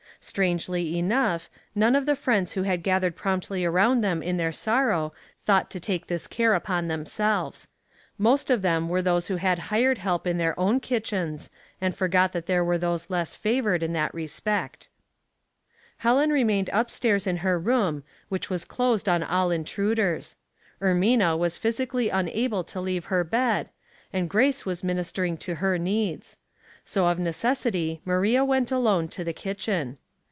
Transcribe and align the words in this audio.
Strangely 0.23 0.99
enough, 0.99 1.49
none 1.73 1.95
of 1.95 2.05
the 2.05 2.15
friends 2.15 2.51
who 2.51 2.61
had 2.61 2.83
gathered 2.83 3.15
promptly 3.15 3.65
around 3.65 4.01
them 4.01 4.21
in 4.21 4.37
their 4.37 4.51
sorrow 4.51 5.13
thought 5.45 5.71
to 5.71 5.79
take 5.79 6.05
this 6.05 6.27
care 6.27 6.53
upon 6.53 6.87
themselves. 6.87 7.67
Most 8.19 8.51
of 8.51 8.61
them 8.61 8.87
were 8.87 9.01
those 9.01 9.29
who 9.29 9.37
had 9.37 9.57
hired 9.73 9.97
help 9.97 10.27
in 10.27 10.37
their 10.37 10.51
own 10.59 10.75
88 10.75 10.75
90 10.75 10.75
Household 10.75 10.83
Puzzles, 10.83 11.01
kitchens, 11.01 11.49
and 11.81 11.95
forgot 11.95 12.33
that 12.33 12.45
there 12.45 12.63
were 12.63 12.77
those 12.77 13.09
less 13.09 13.33
favored 13.35 13.81
in 13.81 13.93
that 13.93 14.13
respect. 14.13 14.89
Helen 15.97 16.29
remained 16.29 16.69
up 16.71 16.91
stairs 16.91 17.25
in 17.25 17.37
her 17.37 17.57
room, 17.57 18.03
which 18.29 18.47
was 18.47 18.63
closed 18.63 19.09
on 19.09 19.23
all 19.23 19.49
intruders. 19.49 20.35
Ermina 20.83 21.35
was 21.35 21.57
phys 21.57 21.83
ically 21.83 22.11
unable 22.13 22.63
to 22.65 22.79
leave 22.79 23.05
her 23.05 23.23
bed, 23.23 23.69
and 24.13 24.29
Grace 24.29 24.67
was 24.67 24.83
ministering 24.83 25.35
to 25.37 25.55
her 25.55 25.79
needs; 25.79 26.37
so, 26.85 27.07
of 27.07 27.17
necessity, 27.17 28.01
Maria 28.05 28.45
went 28.45 28.71
alone 28.71 29.07
to 29.07 29.23
the 29.23 29.33
kitchen. 29.33 29.97